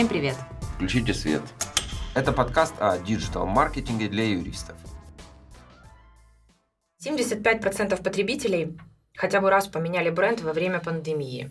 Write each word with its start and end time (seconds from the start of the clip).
Всем 0.00 0.08
привет! 0.08 0.36
Включите 0.76 1.12
свет. 1.12 1.42
Это 2.14 2.32
подкаст 2.32 2.72
о 2.80 2.96
диджитал-маркетинге 2.96 4.08
для 4.08 4.30
юристов. 4.30 4.74
75% 7.06 8.02
потребителей 8.02 8.78
хотя 9.14 9.42
бы 9.42 9.50
раз 9.50 9.68
поменяли 9.68 10.08
бренд 10.08 10.40
во 10.40 10.54
время 10.54 10.80
пандемии. 10.80 11.50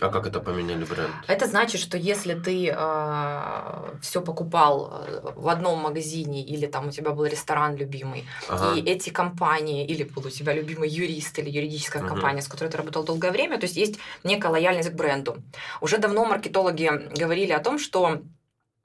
А 0.00 0.08
как 0.08 0.26
это 0.26 0.40
поменяли 0.40 0.84
бренд? 0.84 1.10
Это 1.26 1.46
значит, 1.46 1.80
что 1.80 1.96
если 1.96 2.34
ты 2.34 2.68
э, 2.68 3.98
все 4.02 4.20
покупал 4.20 5.06
в 5.36 5.48
одном 5.48 5.80
магазине 5.80 6.44
или 6.44 6.66
там 6.66 6.88
у 6.88 6.90
тебя 6.90 7.12
был 7.12 7.24
ресторан 7.24 7.76
любимый, 7.76 8.24
ага. 8.48 8.74
и 8.74 8.82
эти 8.82 9.08
компании, 9.10 9.86
или 9.86 10.04
был 10.04 10.26
у 10.26 10.30
тебя 10.30 10.52
любимый 10.52 10.88
юрист 10.88 11.38
или 11.38 11.50
юридическая 11.50 12.02
угу. 12.02 12.10
компания, 12.10 12.42
с 12.42 12.48
которой 12.48 12.68
ты 12.68 12.76
работал 12.76 13.04
долгое 13.04 13.30
время, 13.30 13.58
то 13.58 13.64
есть 13.64 13.76
есть 13.76 13.98
некая 14.24 14.52
лояльность 14.52 14.90
к 14.90 14.94
бренду. 14.94 15.36
Уже 15.80 15.96
давно 15.98 16.26
маркетологи 16.26 16.90
говорили 17.18 17.52
о 17.52 17.60
том, 17.60 17.78
что 17.78 18.20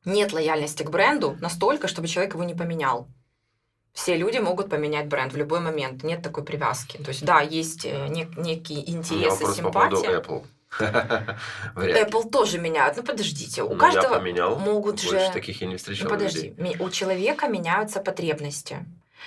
нет 0.06 0.32
лояльности 0.34 0.84
к 0.84 0.90
бренду 0.90 1.38
настолько, 1.42 1.88
чтобы 1.88 2.08
человек 2.08 2.34
его 2.34 2.44
не 2.44 2.56
поменял. 2.56 3.08
Все 3.94 4.16
люди 4.16 4.38
могут 4.38 4.70
поменять 4.70 5.08
бренд 5.08 5.34
в 5.34 5.38
любой 5.38 5.60
момент, 5.60 6.04
нет 6.04 6.22
такой 6.22 6.46
привязки. 6.46 6.98
То 6.98 7.10
есть, 7.10 7.26
да, 7.26 7.42
есть 7.42 7.86
э, 7.86 8.08
нек- 8.08 8.40
некие 8.40 8.90
интересы, 8.90 9.54
симпатии. 9.54 10.06
По 10.06 10.12
Apple. 10.12 10.46
Apple 11.76 12.30
тоже 12.30 12.60
меняют. 12.60 12.98
Ну 12.98 13.04
подождите, 13.04 13.64
у 13.64 13.74
ну, 13.74 13.78
каждого 13.78 14.20
могут 14.58 15.04
Больше 15.04 15.28
же. 15.28 15.32
таких 15.34 15.62
я 15.62 15.68
не 15.68 15.76
встречал. 15.76 16.10
Ну, 16.10 16.16
подожди, 16.16 16.56
у 16.80 16.90
человека 16.90 17.48
меняются 17.48 18.00
потребности. 18.00 18.86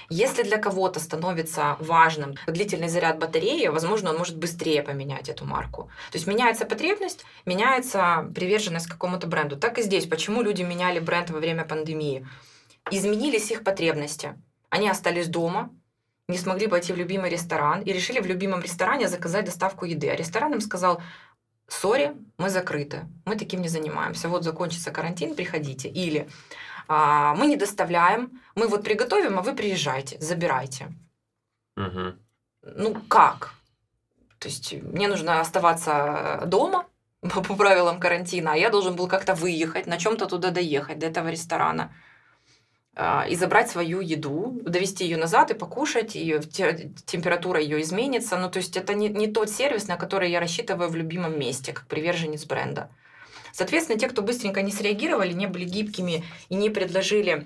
Если 0.09 0.43
для 0.43 0.59
кого-то 0.59 1.01
становится 1.01 1.77
важным 1.79 2.35
длительный 2.47 2.89
заряд 2.89 3.19
батареи, 3.19 3.69
возможно, 3.69 4.11
он 4.11 4.19
может 4.19 4.37
быстрее 4.37 4.83
поменять 4.83 5.29
эту 5.29 5.45
марку. 5.45 5.91
То 6.11 6.19
есть 6.19 6.27
меняется 6.27 6.67
потребность, 6.67 7.25
меняется 7.47 8.29
приверженность 8.35 8.89
какому-то 8.89 9.27
бренду. 9.27 9.57
Так 9.57 9.79
и 9.79 9.83
здесь. 9.83 10.07
Почему 10.07 10.43
люди 10.43 10.63
меняли 10.63 10.99
бренд 10.99 11.31
во 11.31 11.39
время 11.39 11.65
пандемии? 11.65 12.27
Изменились 12.91 13.51
их 13.51 13.65
потребности. 13.65 14.35
Они 14.69 14.89
остались 14.89 15.29
дома, 15.29 15.71
не 16.29 16.39
смогли 16.39 16.67
пойти 16.67 16.93
в 16.93 16.97
любимый 16.97 17.31
ресторан 17.31 17.83
и 17.83 17.93
решили 17.93 18.21
в 18.21 18.27
любимом 18.27 18.63
ресторане 18.63 19.09
заказать 19.09 19.45
доставку 19.45 19.85
еды. 19.85 20.09
А 20.11 20.17
ресторан 20.17 20.55
им 20.55 20.61
сказал, 20.61 21.01
сори, 21.69 22.13
мы 22.39 22.51
закрыты, 22.51 23.07
мы 23.25 23.37
таким 23.37 23.63
не 23.63 23.69
занимаемся. 23.69 24.29
Вот 24.29 24.45
закончится 24.45 24.91
карантин, 24.91 25.35
приходите. 25.35 25.89
Или 25.89 26.29
а, 26.89 27.35
мы 27.35 27.47
не 27.47 27.57
доставляем, 27.57 28.41
мы 28.55 28.69
вот 28.69 28.85
приготовим, 28.85 29.39
а 29.39 29.43
вы 29.43 29.55
приезжайте, 29.55 30.19
забирайте. 30.21 30.93
Угу. 31.77 32.15
Ну 32.63 32.95
как? 33.09 33.55
То 34.39 34.49
есть 34.49 34.75
мне 34.83 35.09
нужно 35.09 35.41
оставаться 35.41 36.43
дома 36.47 36.87
по 37.21 37.57
правилам 37.57 38.01
карантина, 38.01 38.53
а 38.53 38.57
я 38.57 38.71
должен 38.71 38.97
был 38.97 39.09
как-то 39.09 39.35
выехать, 39.35 39.87
на 39.87 39.99
чем-то 39.99 40.27
туда 40.27 40.51
доехать, 40.51 40.99
до 40.99 41.07
этого 41.07 41.29
ресторана 41.29 41.95
и 43.29 43.35
забрать 43.35 43.71
свою 43.71 44.01
еду, 44.01 44.61
довести 44.65 45.05
ее 45.05 45.17
назад 45.17 45.51
и 45.51 45.55
покушать, 45.55 46.15
и 46.15 46.39
температура 47.07 47.61
ее 47.61 47.83
изменится. 47.83 48.37
Ну, 48.37 48.49
то 48.49 48.59
есть 48.59 48.77
это 48.77 48.95
не, 48.95 49.09
не 49.09 49.27
тот 49.27 49.51
сервис, 49.51 49.89
на 49.89 49.97
который 49.97 50.31
я 50.31 50.39
рассчитываю 50.39 50.89
в 50.89 50.95
любимом 50.95 51.39
месте, 51.39 51.73
как 51.73 51.87
приверженец 51.87 52.45
бренда. 52.45 52.89
Соответственно, 53.53 53.99
те, 53.99 54.09
кто 54.09 54.23
быстренько 54.23 54.63
не 54.63 54.71
среагировали, 54.71 55.33
не 55.33 55.47
были 55.47 55.65
гибкими 55.65 56.25
и 56.49 56.55
не 56.55 56.71
предложили 56.71 57.45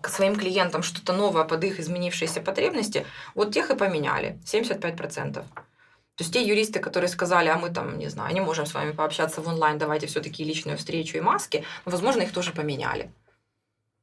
к 0.00 0.08
своим 0.08 0.36
клиентам 0.36 0.82
что-то 0.82 1.12
новое 1.12 1.44
под 1.44 1.64
их 1.64 1.80
изменившиеся 1.80 2.40
потребности, 2.40 3.04
вот 3.34 3.52
тех 3.52 3.70
и 3.70 3.76
поменяли, 3.76 4.38
75%. 4.44 5.32
То 5.32 6.24
есть 6.24 6.32
те 6.32 6.42
юристы, 6.42 6.80
которые 6.80 7.08
сказали, 7.08 7.48
а 7.48 7.58
мы 7.58 7.70
там, 7.70 7.98
не 7.98 8.08
знаю, 8.08 8.34
не 8.34 8.40
можем 8.40 8.66
с 8.66 8.74
вами 8.74 8.92
пообщаться 8.92 9.40
в 9.40 9.48
онлайн, 9.48 9.78
давайте 9.78 10.06
все-таки 10.06 10.42
личную 10.42 10.76
встречу 10.76 11.16
и 11.16 11.20
маски, 11.20 11.64
возможно, 11.84 12.22
их 12.22 12.32
тоже 12.32 12.52
поменяли. 12.52 13.12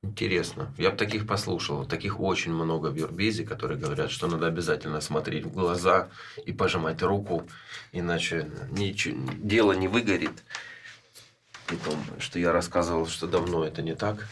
Интересно. 0.05 0.71
Я 0.77 0.91
бы 0.91 0.97
таких 0.97 1.25
послушал. 1.27 1.85
Таких 1.85 2.19
очень 2.19 2.53
много 2.53 2.87
в 2.87 2.95
Юрбизе, 2.95 3.43
которые 3.43 3.79
говорят, 3.79 4.11
что 4.11 4.27
надо 4.27 4.47
обязательно 4.47 5.01
смотреть 5.01 5.45
в 5.45 5.51
глаза 5.51 6.09
и 6.45 6.53
пожимать 6.53 7.01
руку, 7.01 7.47
иначе 7.91 8.47
ничего, 8.71 9.17
дело 9.37 9.73
не 9.73 9.87
выгорит. 9.87 10.43
При 11.65 11.77
том, 11.77 11.95
что 12.19 12.37
я 12.37 12.51
рассказывал, 12.51 13.07
что 13.07 13.25
давно 13.25 13.65
это 13.65 13.81
не 13.81 13.95
так. 13.95 14.27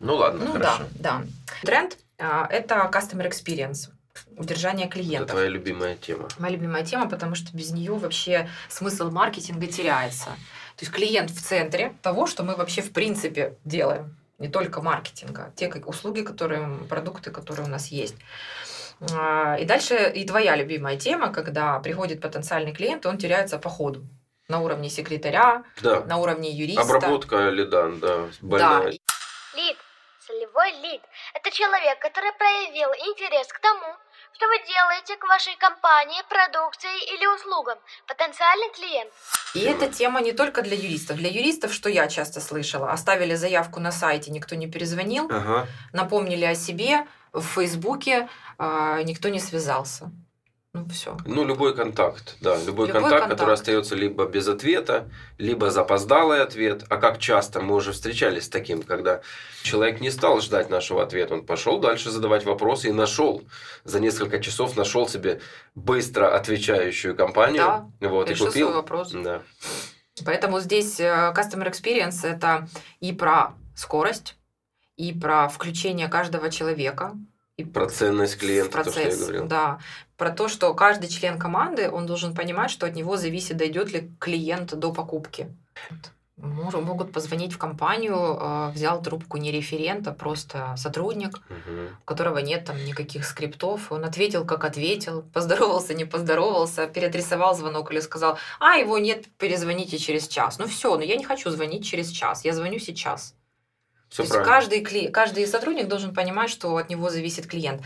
Ну 0.00 0.16
ладно, 0.16 0.46
ну, 0.46 0.52
хорошо. 0.52 0.84
Да, 0.98 1.22
да. 1.22 1.26
Тренд 1.62 1.98
а,– 2.18 2.46
это 2.50 2.90
customer 2.90 3.30
experience 3.30 3.90
удержание 4.36 4.88
клиентов. 4.88 5.28
Это 5.28 5.32
твоя 5.32 5.48
любимая 5.48 5.94
тема. 5.94 6.28
Моя 6.38 6.54
любимая 6.54 6.84
тема, 6.84 7.08
потому 7.08 7.34
что 7.34 7.54
без 7.56 7.70
нее 7.70 7.92
вообще 7.92 8.48
смысл 8.68 9.10
маркетинга 9.10 9.66
теряется. 9.66 10.30
То 10.76 10.84
есть 10.84 10.92
клиент 10.92 11.30
в 11.30 11.40
центре 11.40 11.94
того, 12.02 12.26
что 12.26 12.42
мы 12.42 12.56
вообще 12.56 12.82
в 12.82 12.92
принципе 12.92 13.56
делаем 13.64 14.16
не 14.38 14.48
только 14.48 14.80
маркетинга, 14.80 15.52
те 15.56 15.68
как 15.68 15.88
услуги, 15.88 16.22
которые, 16.22 16.78
продукты, 16.88 17.30
которые 17.30 17.66
у 17.66 17.70
нас 17.70 17.88
есть. 17.88 18.16
А, 19.12 19.56
и 19.58 19.64
дальше 19.64 20.10
и 20.14 20.26
твоя 20.26 20.56
любимая 20.56 20.96
тема, 20.96 21.32
когда 21.32 21.78
приходит 21.80 22.20
потенциальный 22.20 22.72
клиент, 22.72 23.06
он 23.06 23.18
теряется 23.18 23.58
по 23.58 23.68
ходу 23.68 24.04
на 24.48 24.60
уровне 24.60 24.88
секретаря, 24.88 25.64
да. 25.82 26.00
на 26.00 26.16
уровне 26.16 26.50
юриста. 26.50 26.82
Обработка 26.82 27.50
лида, 27.50 27.90
да, 28.00 28.28
больная. 28.40 28.92
Да. 28.92 28.98
Лид, 29.54 29.76
целевой 30.26 30.72
лид– 30.82 31.02
это 31.34 31.50
человек, 31.50 31.98
который 31.98 32.32
проявил 32.32 32.88
интерес 33.10 33.48
к 33.48 33.58
тому, 33.60 33.94
что 34.32 34.46
вы 34.46 34.58
делаете 34.66 35.16
к 35.16 35.24
вашей 35.28 35.54
компании, 35.56 36.22
продукции 36.28 37.14
или 37.14 37.26
услугам. 37.26 37.78
Потенциальный 38.06 38.70
клиент. 38.70 39.12
И 39.54 39.60
эта 39.60 39.88
тема 39.88 40.20
не 40.20 40.32
только 40.32 40.62
для 40.62 40.76
юристов. 40.76 41.16
Для 41.16 41.30
юристов, 41.30 41.72
что 41.72 41.88
я 41.88 42.06
часто 42.08 42.40
слышала, 42.40 42.92
оставили 42.92 43.34
заявку 43.34 43.80
на 43.80 43.92
сайте, 43.92 44.30
никто 44.30 44.54
не 44.54 44.66
перезвонил, 44.66 45.26
ага. 45.30 45.66
напомнили 45.92 46.44
о 46.44 46.54
себе, 46.54 47.06
в 47.32 47.42
Фейсбуке 47.42 48.28
э, 48.58 49.02
никто 49.04 49.28
не 49.28 49.40
связался. 49.40 50.10
Ну, 50.74 50.86
все. 50.90 51.16
Ну, 51.24 51.44
любой 51.44 51.74
контакт, 51.74 52.36
да. 52.42 52.56
Любой, 52.56 52.88
любой 52.88 52.88
контакт, 52.88 53.12
контакт, 53.12 53.30
который 53.30 53.54
остается 53.54 53.94
либо 53.94 54.26
без 54.26 54.48
ответа, 54.48 55.10
либо 55.38 55.70
запоздалый 55.70 56.42
ответ. 56.42 56.84
А 56.90 56.98
как 56.98 57.18
часто 57.18 57.60
мы 57.60 57.74
уже 57.74 57.92
встречались 57.92 58.44
с 58.44 58.48
таким, 58.50 58.82
когда 58.82 59.22
человек 59.62 60.00
не 60.00 60.10
стал 60.10 60.40
ждать 60.42 60.68
нашего 60.68 61.02
ответа, 61.02 61.34
он 61.34 61.46
пошел 61.46 61.80
дальше 61.80 62.10
задавать 62.10 62.44
вопросы 62.44 62.88
и 62.88 62.92
нашел. 62.92 63.42
За 63.84 63.98
несколько 63.98 64.40
часов 64.40 64.76
нашел 64.76 65.08
себе 65.08 65.40
быстро 65.74 66.34
отвечающую 66.36 67.16
компанию. 67.16 67.90
Да, 68.00 68.08
вот, 68.08 68.30
и 68.30 68.34
купил. 68.34 68.68
свой 68.68 68.74
вопрос. 68.74 69.12
Да. 69.12 69.42
Поэтому 70.26 70.60
здесь 70.60 71.00
э, 71.00 71.32
Customer 71.34 71.70
Experience– 71.70 72.20
это 72.28 72.68
и 73.00 73.12
про 73.12 73.54
скорость, 73.74 74.36
и 74.96 75.12
про 75.12 75.48
включение 75.48 76.08
каждого 76.08 76.50
человека, 76.50 77.14
и 77.58 77.64
про 77.64 77.88
ценность 77.88 78.38
клиента, 78.38 78.70
процесс, 78.70 78.94
то, 78.94 79.00
что 79.00 79.10
я 79.10 79.16
говорил. 79.16 79.46
Да, 79.46 79.80
про 80.16 80.30
то, 80.30 80.48
что 80.48 80.72
каждый 80.74 81.08
член 81.08 81.38
команды, 81.38 81.90
он 81.90 82.06
должен 82.06 82.32
понимать, 82.34 82.70
что 82.70 82.86
от 82.86 82.94
него 82.94 83.16
зависит, 83.16 83.56
дойдет 83.56 83.92
ли 83.92 84.10
клиент 84.20 84.74
до 84.74 84.92
покупки. 84.92 85.48
Могут 86.36 87.12
позвонить 87.12 87.52
в 87.52 87.58
компанию, 87.58 88.14
э, 88.14 88.70
взял 88.72 89.02
трубку 89.02 89.38
не 89.38 89.50
референта, 89.50 90.12
просто 90.12 90.74
сотрудник, 90.76 91.38
угу. 91.50 91.88
у 92.00 92.04
которого 92.04 92.38
нет 92.38 92.64
там 92.64 92.76
никаких 92.84 93.24
скриптов. 93.24 93.90
Он 93.90 94.04
ответил, 94.04 94.44
как 94.44 94.64
ответил, 94.64 95.22
поздоровался, 95.34 95.94
не 95.94 96.04
поздоровался, 96.04 96.86
переадресовал 96.86 97.56
звонок 97.56 97.90
или 97.90 97.98
сказал, 97.98 98.38
а, 98.60 98.76
его 98.76 98.98
нет, 98.98 99.26
перезвоните 99.36 99.98
через 99.98 100.28
час. 100.28 100.60
Ну 100.60 100.68
все, 100.68 100.96
но 100.96 101.02
я 101.02 101.16
не 101.16 101.24
хочу 101.24 101.50
звонить 101.50 101.84
через 101.84 102.08
час, 102.10 102.44
я 102.44 102.54
звоню 102.54 102.78
сейчас. 102.78 103.34
Все 104.08 104.24
То 104.24 104.34
есть 104.34 104.46
каждый, 104.46 104.80
кли... 104.80 105.08
каждый 105.08 105.46
сотрудник 105.46 105.88
должен 105.88 106.14
понимать, 106.14 106.50
что 106.50 106.76
от 106.76 106.88
него 106.88 107.10
зависит 107.10 107.46
клиент. 107.46 107.82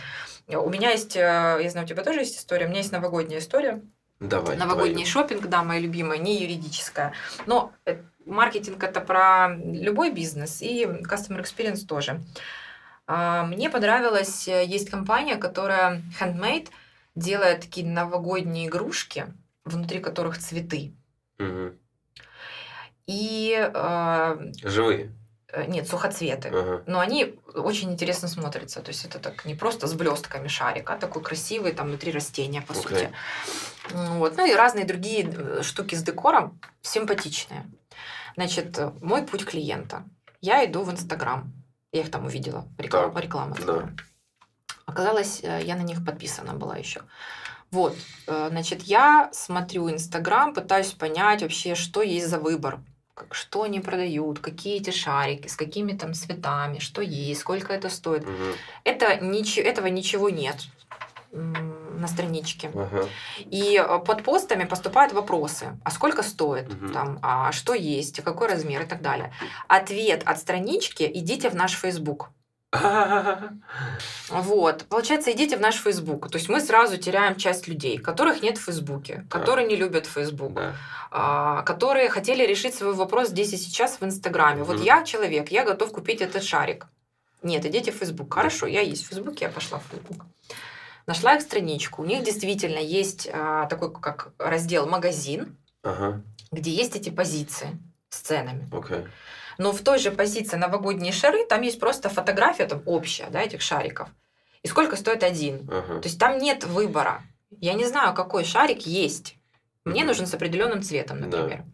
У 0.46 0.70
меня 0.70 0.90
есть, 0.90 1.16
э, 1.16 1.58
я 1.62 1.70
знаю, 1.70 1.86
у 1.86 1.88
тебя 1.88 2.02
тоже 2.02 2.20
есть 2.20 2.38
история, 2.38 2.66
у 2.66 2.68
меня 2.68 2.78
есть 2.78 2.92
новогодняя 2.92 3.40
история. 3.40 3.82
Давай. 4.20 4.56
Новогодний 4.56 5.04
шопинг, 5.04 5.46
да, 5.48 5.64
моя 5.64 5.80
любимая, 5.80 6.18
не 6.18 6.40
юридическая. 6.42 7.12
Но 7.46 7.72
э, 7.86 7.96
маркетинг 8.24 8.82
это 8.82 9.00
про 9.00 9.56
любой 9.56 10.12
бизнес 10.12 10.62
и 10.62 10.84
customer 10.84 11.42
experience 11.42 11.86
тоже. 11.86 12.20
А, 13.06 13.44
мне 13.44 13.68
понравилось, 13.68 14.46
э, 14.46 14.64
есть 14.64 14.90
компания, 14.90 15.36
которая 15.36 16.02
handmade 16.20 16.68
делает 17.14 17.62
такие 17.62 17.86
новогодние 17.86 18.68
игрушки, 18.68 19.26
внутри 19.64 19.98
которых 19.98 20.38
цветы. 20.38 20.92
Угу. 21.38 21.72
И 23.08 23.70
э, 23.74 24.52
живые. 24.62 25.12
Э, 25.52 25.66
нет, 25.66 25.86
сухоцветы. 25.86 26.48
Ага. 26.48 26.82
Но 26.86 26.98
они 26.98 27.38
очень 27.54 27.92
интересно 27.92 28.26
смотрятся. 28.26 28.80
То 28.80 28.88
есть 28.88 29.04
это 29.04 29.18
так 29.18 29.44
не 29.44 29.54
просто 29.54 29.86
с 29.86 29.92
блестками 29.92 30.48
шарик, 30.48 30.90
а 30.90 30.96
такой 30.96 31.22
красивый, 31.22 31.72
там 31.72 31.88
внутри 31.88 32.10
растения, 32.10 32.62
по 32.62 32.72
okay. 32.72 32.82
сути. 32.82 33.12
Вот. 33.90 34.36
Ну 34.36 34.46
и 34.46 34.54
разные 34.54 34.86
другие 34.86 35.28
э, 35.28 35.62
штуки 35.62 35.94
с 35.94 36.02
декором 36.02 36.58
симпатичные. 36.80 37.70
Значит, 38.34 38.78
мой 39.02 39.22
путь 39.22 39.44
клиента. 39.44 40.04
Я 40.40 40.64
иду 40.64 40.82
в 40.82 40.90
Инстаграм. 40.90 41.52
Я 41.92 42.00
их 42.00 42.10
там 42.10 42.24
увидела. 42.24 42.66
Реклама. 42.78 43.12
Так, 43.12 43.22
реклама 43.22 43.56
да. 43.66 43.90
Оказалось, 44.86 45.40
э, 45.42 45.60
я 45.62 45.76
на 45.76 45.82
них 45.82 46.04
подписана 46.04 46.54
была 46.54 46.76
еще. 46.78 47.02
Вот, 47.70 47.96
значит, 48.26 48.82
я 48.82 49.30
смотрю 49.32 49.90
Инстаграм, 49.90 50.52
пытаюсь 50.52 50.92
понять 50.92 51.40
вообще, 51.40 51.74
что 51.74 52.02
есть 52.02 52.28
за 52.28 52.38
выбор 52.38 52.80
что 53.30 53.62
они 53.62 53.80
продают, 53.80 54.38
какие 54.38 54.80
эти 54.80 54.90
шарики, 54.90 55.48
с 55.48 55.56
какими 55.56 55.92
там 55.92 56.14
цветами, 56.14 56.78
что 56.78 57.02
есть, 57.02 57.40
сколько 57.40 57.72
это 57.72 57.90
стоит. 57.90 58.24
Мгм. 58.26 58.54
Это 58.84 59.16
ниче- 59.16 59.62
этого 59.62 59.86
ничего 59.86 60.30
нет 60.30 60.56
на 61.32 62.08
страничке. 62.08 62.70
Ага. 62.74 63.08
И 63.38 63.76
э, 63.78 63.98
под 64.00 64.22
постами 64.22 64.64
поступают 64.64 65.12
вопросы. 65.12 65.78
А 65.84 65.90
сколько 65.90 66.22
стоит? 66.22 66.68
Мгм. 66.68 66.92
Там, 66.92 67.18
а 67.22 67.52
что 67.52 67.74
есть? 67.74 68.22
Какой 68.22 68.48
размер? 68.48 68.82
И 68.82 68.86
так 68.86 69.00
далее. 69.00 69.32
Ответ 69.68 70.22
от 70.26 70.38
странички– 70.38 71.10
идите 71.14 71.48
в 71.48 71.54
наш 71.54 71.72
Facebook. 71.72 72.30
Вот. 74.30 74.84
Получается, 74.88 75.30
идите 75.32 75.56
в 75.56 75.60
наш 75.60 75.76
Facebook. 75.76 76.30
То 76.30 76.38
есть 76.38 76.48
мы 76.48 76.60
сразу 76.60 76.96
теряем 76.96 77.36
часть 77.36 77.68
людей, 77.68 77.98
которых 77.98 78.42
нет 78.42 78.58
в 78.58 78.62
Фейсбуке, 78.64 79.26
которые 79.28 79.66
не 79.66 79.76
любят 79.76 80.06
Facebook, 80.06 80.54
Да. 80.54 80.74
а, 81.10 81.62
которые 81.62 82.08
хотели 82.08 82.46
решить 82.46 82.74
свой 82.74 82.94
вопрос 82.94 83.28
здесь 83.28 83.52
и 83.52 83.56
сейчас 83.56 84.00
в 84.00 84.04
Инстаграме. 84.04 84.62
Вот 84.62 84.80
я 84.80 85.04
человек, 85.04 85.50
я 85.50 85.64
готов 85.64 85.92
купить 85.92 86.20
этот 86.22 86.42
шарик. 86.42 86.86
Нет, 87.42 87.66
идите 87.66 87.90
в 87.92 87.96
Facebook. 87.96 88.32
Хорошо, 88.32 88.66
я 88.66 88.80
есть 88.80 89.04
в 89.04 89.08
Фейсбуке, 89.08 89.46
я 89.46 89.50
пошла 89.50 89.78
в 89.78 89.84
Facebook. 89.90 90.24
Нашла 91.06 91.34
их 91.34 91.42
страничку. 91.42 92.02
У 92.02 92.04
них 92.06 92.22
действительно 92.22 92.78
есть 92.78 93.28
а, 93.32 93.66
такой 93.66 93.92
как 93.92 94.32
раздел 94.38 94.86
магазин, 94.86 95.56
Ага. 95.82 96.22
где 96.52 96.70
есть 96.70 96.94
эти 96.96 97.10
позиции 97.10 97.76
с 98.08 98.18
ценами. 98.20 98.68
Окей. 98.72 99.04
Но 99.62 99.70
в 99.70 99.80
той 99.82 100.00
же 100.00 100.10
позиции 100.10 100.56
новогодние 100.56 101.12
шары 101.12 101.44
там 101.46 101.62
есть 101.62 101.78
просто 101.78 102.08
фотография 102.08 102.66
там 102.66 102.82
общая, 102.84 103.28
да, 103.30 103.40
этих 103.42 103.60
шариков. 103.62 104.08
И 104.64 104.68
сколько 104.68 104.96
стоит 104.96 105.22
один. 105.22 105.68
Ага. 105.70 106.00
То 106.00 106.08
есть 106.08 106.18
там 106.18 106.38
нет 106.38 106.64
выбора. 106.64 107.22
Я 107.60 107.74
не 107.74 107.84
знаю, 107.84 108.12
какой 108.12 108.44
шарик 108.44 108.82
есть. 108.88 109.36
Мне 109.84 110.04
нужен 110.04 110.26
с 110.26 110.34
определенным 110.34 110.82
цветом, 110.82 111.20
Да. 111.30 111.38
например. 111.38 111.64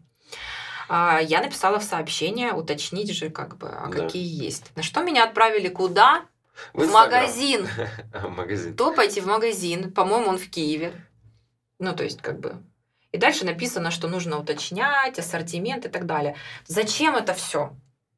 А, 0.87 1.19
Я 1.19 1.41
написала 1.41 1.79
в 1.79 1.83
сообщение, 1.83 2.53
уточнить 2.53 3.11
же, 3.11 3.31
как 3.31 3.57
бы, 3.57 3.69
а 3.69 3.87
Да. 3.87 4.03
какие 4.03 4.45
есть. 4.45 4.71
На 4.75 4.83
что 4.83 5.01
меня 5.01 5.23
отправили 5.23 5.69
куда? 5.69 6.25
В, 6.73 6.83
Инстаграм. 6.83 7.21
магазин. 7.21 7.67
А, 8.13 8.27
в 8.27 8.31
магазин. 8.37 8.75
Топайте 8.75 9.21
в 9.21 9.25
магазин. 9.25 9.91
По-моему, 9.91 10.27
он 10.29 10.37
в 10.37 10.47
Киеве. 10.51 10.93
Ну, 11.79 11.95
то 11.95 12.03
есть, 12.03 12.21
как 12.21 12.39
бы. 12.39 12.61
И 13.11 13.17
дальше 13.17 13.45
написано, 13.45 13.91
что 13.91 14.07
нужно 14.07 14.39
уточнять 14.39 15.17
ассортимент 15.17 15.85
и 15.85 15.89
так 15.89 16.05
далее. 16.05 16.35
Зачем 16.67 17.15
это 17.15 17.33
все? 17.33 17.71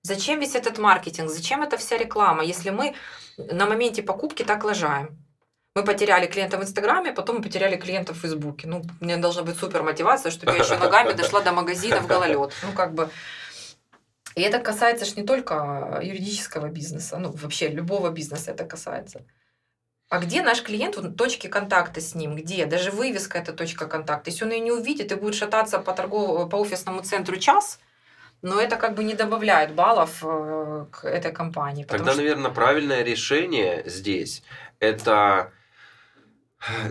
Зачем 0.03 0.39
весь 0.39 0.55
этот 0.55 0.77
маркетинг? 0.79 1.29
Зачем 1.29 1.61
эта 1.61 1.77
вся 1.77 1.97
реклама, 1.97 2.43
если 2.43 2.71
мы 2.71 2.95
на 3.37 3.65
моменте 3.65 4.03
покупки 4.03 4.43
так 4.43 4.63
лажаем? 4.63 5.17
Мы 5.75 5.83
потеряли 5.85 6.27
клиента 6.27 6.57
в 6.57 6.63
Инстаграме, 6.63 7.13
потом 7.13 7.37
мы 7.37 7.43
потеряли 7.43 7.77
клиента 7.77 8.13
в 8.13 8.17
Фейсбуке. 8.17 8.67
Ну, 8.67 8.81
мне 8.99 9.15
должна 9.17 9.43
быть 9.43 9.57
супер 9.57 9.83
мотивация, 9.83 10.31
чтобы 10.31 10.51
я 10.51 10.63
еще 10.63 10.77
ногами 10.77 11.13
дошла 11.13 11.39
до 11.41 11.53
магазина 11.53 12.01
в 12.01 12.07
гололед. 12.07 12.53
Ну, 12.63 12.73
как 12.75 12.93
бы... 12.93 13.09
И 14.35 14.41
это 14.41 14.59
касается 14.59 15.05
ж 15.05 15.15
не 15.15 15.23
только 15.23 15.99
юридического 16.01 16.67
бизнеса, 16.67 17.17
ну, 17.17 17.31
вообще 17.31 17.69
любого 17.69 18.09
бизнеса 18.09 18.51
это 18.51 18.65
касается. 18.65 19.21
А 20.11 20.19
где 20.19 20.41
наш 20.41 20.61
клиент, 20.61 20.97
вот 20.97 21.15
точки 21.15 21.47
контакта 21.47 22.01
с 22.01 22.15
ним, 22.15 22.35
где? 22.35 22.65
Даже 22.65 22.91
вывеска 22.91 23.37
это 23.37 23.53
точка 23.53 23.87
контакта. 23.87 24.29
Если 24.29 24.43
он 24.43 24.51
ее 24.51 24.59
не 24.59 24.71
увидит 24.73 25.09
и 25.13 25.15
будет 25.15 25.35
шататься 25.35 25.79
по, 25.79 25.93
торгов... 25.93 26.49
по 26.49 26.57
офисному 26.57 27.01
центру 27.01 27.37
час, 27.37 27.79
но 28.41 28.59
это 28.59 28.75
как 28.75 28.93
бы 28.93 29.05
не 29.05 29.13
добавляет 29.13 29.73
баллов 29.73 30.19
э, 30.21 30.85
к 30.91 31.05
этой 31.05 31.31
компании. 31.31 31.85
Тогда, 31.85 32.11
что- 32.11 32.21
наверное, 32.21 32.51
правильное 32.51 33.03
решение 33.03 33.83
здесь 33.85 34.43
это 34.81 35.53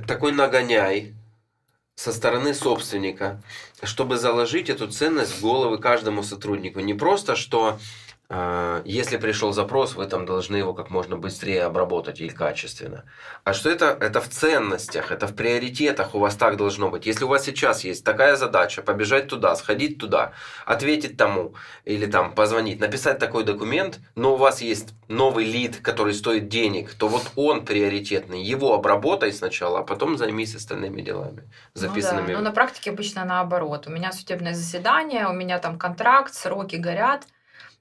такой 0.08 0.32
нагоняй 0.32 1.14
со 1.96 2.14
стороны 2.14 2.54
собственника, 2.54 3.42
чтобы 3.82 4.16
заложить 4.16 4.70
эту 4.70 4.88
ценность 4.88 5.32
в 5.32 5.42
головы 5.42 5.76
каждому 5.76 6.22
сотруднику. 6.22 6.80
Не 6.80 6.94
просто, 6.94 7.36
что 7.36 7.78
если 8.84 9.16
пришел 9.16 9.52
запрос, 9.52 9.96
вы 9.96 10.06
там 10.06 10.24
должны 10.24 10.56
его 10.56 10.72
как 10.72 10.88
можно 10.88 11.16
быстрее 11.16 11.64
обработать 11.64 12.20
или 12.20 12.28
качественно. 12.28 13.04
А 13.42 13.52
что 13.52 13.68
это, 13.68 13.86
это 14.00 14.20
в 14.20 14.28
ценностях, 14.28 15.10
это 15.10 15.26
в 15.26 15.34
приоритетах 15.34 16.14
у 16.14 16.20
вас 16.20 16.36
так 16.36 16.56
должно 16.56 16.90
быть. 16.90 17.06
Если 17.06 17.24
у 17.24 17.28
вас 17.28 17.44
сейчас 17.44 17.82
есть 17.82 18.04
такая 18.04 18.36
задача, 18.36 18.82
побежать 18.82 19.26
туда, 19.26 19.56
сходить 19.56 19.98
туда, 19.98 20.32
ответить 20.64 21.16
тому, 21.16 21.54
или 21.84 22.06
там 22.06 22.32
позвонить, 22.32 22.78
написать 22.78 23.18
такой 23.18 23.42
документ, 23.42 23.98
но 24.14 24.34
у 24.34 24.36
вас 24.36 24.60
есть 24.60 24.94
новый 25.08 25.44
лид, 25.44 25.78
который 25.78 26.14
стоит 26.14 26.48
денег, 26.48 26.94
то 26.94 27.08
вот 27.08 27.32
он 27.34 27.64
приоритетный. 27.64 28.40
Его 28.42 28.74
обработай 28.74 29.32
сначала, 29.32 29.80
а 29.80 29.82
потом 29.82 30.16
займись 30.16 30.54
остальными 30.54 31.02
делами, 31.02 31.50
записанными. 31.74 32.28
Ну, 32.28 32.32
да. 32.34 32.38
Но 32.38 32.40
на 32.42 32.52
практике 32.52 32.90
обычно 32.90 33.24
наоборот. 33.24 33.88
У 33.88 33.90
меня 33.90 34.12
судебное 34.12 34.54
заседание, 34.54 35.26
у 35.26 35.32
меня 35.32 35.58
там 35.58 35.78
контракт, 35.78 36.32
сроки 36.32 36.76
горят, 36.76 37.26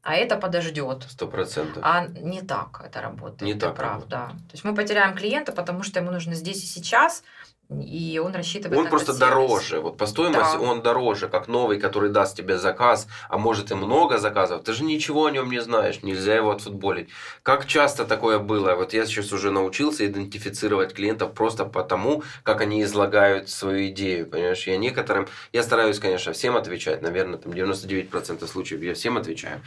а 0.01 0.15
это 0.15 0.37
подождет. 0.37 1.05
Сто 1.09 1.27
процентов. 1.27 1.83
А 1.85 2.07
не 2.07 2.41
так 2.41 2.81
это 2.85 3.01
работает. 3.01 3.41
Не 3.41 3.59
так 3.59 3.75
прав, 3.75 3.93
работает. 3.93 4.09
да. 4.09 4.27
То 4.29 4.53
есть 4.53 4.63
мы 4.63 4.73
потеряем 4.73 5.15
клиента, 5.15 5.51
потому 5.51 5.83
что 5.83 5.99
ему 5.99 6.11
нужно 6.11 6.35
здесь 6.35 6.63
и 6.63 6.67
сейчас, 6.67 7.23
и 7.69 8.19
он 8.23 8.33
рассчитывает 8.33 8.77
Он 8.77 8.85
на 8.85 8.89
просто 8.89 9.13
дороже. 9.13 9.79
Вот 9.79 9.97
по 9.97 10.07
стоимости 10.07 10.57
Да. 10.57 10.59
он 10.59 10.81
дороже, 10.81 11.27
как 11.29 11.47
новый, 11.47 11.79
который 11.79 12.09
даст 12.09 12.35
тебе 12.35 12.57
заказ, 12.57 13.07
а 13.29 13.37
может 13.37 13.69
и 13.71 13.75
много 13.75 14.17
заказов. 14.17 14.63
Ты 14.63 14.73
же 14.73 14.83
ничего 14.83 15.27
о 15.27 15.31
нем 15.31 15.51
не 15.51 15.61
знаешь, 15.61 16.01
нельзя 16.01 16.35
его 16.35 16.49
отфутболить. 16.49 17.09
Как 17.43 17.67
часто 17.67 18.05
такое 18.05 18.39
было? 18.39 18.73
Вот 18.73 18.93
я 18.93 19.05
сейчас 19.05 19.31
уже 19.31 19.51
научился 19.51 20.05
идентифицировать 20.07 20.93
клиентов 20.93 21.33
просто 21.33 21.65
потому, 21.65 22.23
как 22.41 22.61
они 22.61 22.81
излагают 22.81 23.49
свою 23.49 23.87
идею, 23.89 24.25
понимаешь? 24.25 24.65
Я 24.65 24.77
некоторым, 24.77 25.27
я 25.53 25.61
стараюсь, 25.61 25.99
конечно, 25.99 26.33
всем 26.33 26.57
отвечать, 26.57 27.03
наверное, 27.03 27.37
там 27.37 27.51
99% 27.53 28.47
случаев 28.47 28.81
я 28.81 28.95
всем 28.95 29.17
отвечаю. 29.17 29.61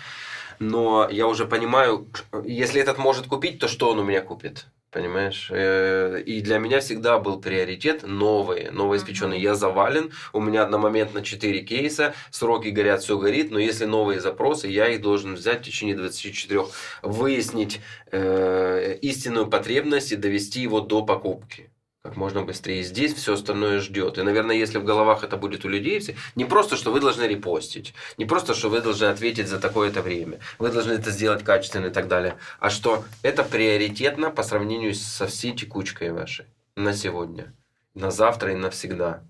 Но 0.58 1.08
я 1.08 1.28
уже 1.28 1.46
понимаю, 1.46 2.08
если 2.44 2.80
этот 2.80 2.98
может 2.98 3.26
купить, 3.26 3.60
то 3.60 3.68
что 3.68 3.90
он 3.90 4.00
у 4.00 4.04
меня 4.04 4.20
купит? 4.20 4.66
Понимаешь? 4.92 5.48
Э, 5.50 6.20
И 6.26 6.42
для 6.42 6.58
меня 6.58 6.80
всегда 6.80 7.18
был 7.18 7.40
приоритет 7.40 8.02
новые, 8.02 8.70
новоиспеченные. 8.70 9.40
Я 9.40 9.54
завален, 9.54 10.12
у 10.34 10.40
меня 10.40 10.62
одномоментно 10.64 11.22
4 11.22 11.62
кейса, 11.62 12.14
сроки 12.30 12.68
горят, 12.68 13.02
все 13.02 13.18
горит, 13.18 13.50
но 13.50 13.58
если 13.58 13.86
новые 13.86 14.20
запросы, 14.20 14.68
я 14.68 14.88
их 14.88 15.00
должен 15.00 15.34
взять 15.34 15.60
в 15.60 15.64
течение 15.64 15.96
24, 15.96 16.66
выяснить 17.02 17.80
э, 18.10 18.98
истинную 19.00 19.46
потребность 19.48 20.12
и 20.12 20.16
довести 20.16 20.60
его 20.60 20.80
до 20.80 21.02
покупки 21.02 21.70
как 22.12 22.18
можно 22.18 22.42
быстрее. 22.42 22.82
Здесь 22.82 23.14
все 23.14 23.32
остальное 23.32 23.80
ждет. 23.80 24.18
И, 24.18 24.22
наверное, 24.22 24.54
если 24.54 24.76
в 24.76 24.84
головах 24.84 25.24
это 25.24 25.38
будет 25.38 25.64
у 25.64 25.68
людей, 25.68 25.98
все, 25.98 26.14
не 26.34 26.44
просто, 26.44 26.76
что 26.76 26.92
вы 26.92 27.00
должны 27.00 27.24
репостить, 27.24 27.94
не 28.18 28.26
просто, 28.26 28.52
что 28.52 28.68
вы 28.68 28.82
должны 28.82 29.06
ответить 29.06 29.48
за 29.48 29.58
такое-то 29.58 30.02
время, 30.02 30.38
вы 30.58 30.70
должны 30.70 30.92
это 30.92 31.10
сделать 31.10 31.42
качественно 31.42 31.86
и 31.86 31.90
так 31.90 32.08
далее, 32.08 32.36
а 32.60 32.68
что 32.68 33.04
это 33.22 33.44
приоритетно 33.44 34.30
по 34.30 34.42
сравнению 34.42 34.94
со 34.94 35.26
всей 35.26 35.56
текучкой 35.56 36.12
вашей 36.12 36.44
на 36.76 36.92
сегодня, 36.92 37.54
на 37.94 38.10
завтра 38.10 38.52
и 38.52 38.56
навсегда. 38.56 39.22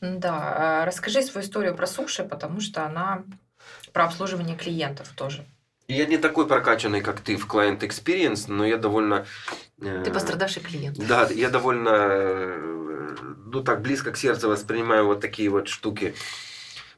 Да, 0.00 0.80
а, 0.82 0.84
расскажи 0.86 1.22
свою 1.22 1.46
историю 1.46 1.76
про 1.76 1.86
суши, 1.86 2.24
потому 2.24 2.60
что 2.60 2.84
она 2.84 3.22
про 3.92 4.06
обслуживание 4.06 4.56
клиентов 4.56 5.10
тоже. 5.14 5.44
Я 5.90 6.06
не 6.06 6.18
такой 6.18 6.46
прокачанный, 6.46 7.00
как 7.00 7.20
ты 7.20 7.36
в 7.36 7.46
Client 7.46 7.80
Experience, 7.80 8.44
но 8.46 8.64
я 8.64 8.76
довольно... 8.76 9.26
э, 9.82 10.02
Ты 10.04 10.12
пострадавший 10.12 10.62
клиент. 10.62 10.96
Да, 10.98 11.28
я 11.30 11.50
довольно, 11.50 11.90
э, 11.90 13.16
ну 13.46 13.62
так 13.64 13.82
близко 13.82 14.12
к 14.12 14.16
сердцу 14.16 14.48
воспринимаю 14.48 15.06
вот 15.06 15.20
такие 15.20 15.48
вот 15.48 15.66
штуки. 15.68 16.14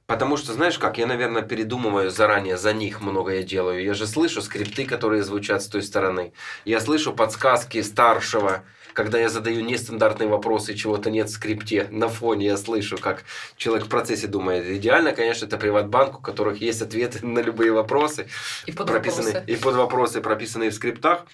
Потому 0.06 0.36
что, 0.36 0.52
знаешь 0.52 0.78
как, 0.78 0.98
я, 0.98 1.06
наверное, 1.06 1.40
передумываю 1.42 2.10
заранее, 2.10 2.58
за 2.58 2.74
них 2.74 3.00
много 3.00 3.32
я 3.32 3.42
делаю. 3.42 3.82
Я 3.82 3.94
же 3.94 4.06
слышу 4.06 4.42
скрипты, 4.42 4.84
которые 4.84 5.22
звучат 5.22 5.62
с 5.62 5.68
той 5.68 5.82
стороны. 5.82 6.34
Я 6.66 6.80
слышу 6.80 7.14
подсказки 7.14 7.80
старшего, 7.80 8.62
когда 8.92 9.18
я 9.18 9.28
задаю 9.28 9.62
нестандартные 9.62 10.28
вопросы, 10.28 10.74
чего-то 10.74 11.10
нет 11.10 11.28
в 11.28 11.32
скрипте. 11.32 11.88
На 11.90 12.08
фоне 12.08 12.46
я 12.46 12.56
слышу, 12.56 12.98
как 12.98 13.24
человек 13.56 13.86
в 13.86 13.88
процессе 13.88 14.26
думает. 14.26 14.66
Идеально, 14.66 15.12
конечно, 15.12 15.46
это 15.46 15.58
приватбанк, 15.58 16.18
у 16.18 16.22
которых 16.22 16.60
есть 16.60 16.82
ответы 16.82 17.24
на 17.24 17.40
любые 17.40 17.72
вопросы 17.72 18.28
И 18.66 18.72
под 18.72 18.88
прописанные, 18.88 19.34
вопросы. 19.34 19.52
и 19.52 19.56
под 19.56 19.74
вопросы, 19.74 20.20
прописанные 20.20 20.70
в 20.70 20.74
скриптах. 20.74 21.26